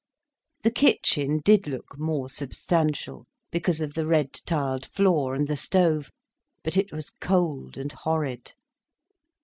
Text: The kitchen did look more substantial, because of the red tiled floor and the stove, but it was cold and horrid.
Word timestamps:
The 0.63 0.71
kitchen 0.71 1.41
did 1.45 1.67
look 1.67 1.95
more 1.99 2.27
substantial, 2.27 3.27
because 3.51 3.81
of 3.81 3.93
the 3.93 4.07
red 4.07 4.33
tiled 4.33 4.83
floor 4.83 5.35
and 5.35 5.45
the 5.47 5.55
stove, 5.55 6.09
but 6.63 6.75
it 6.75 6.91
was 6.91 7.11
cold 7.11 7.77
and 7.77 7.91
horrid. 7.91 8.55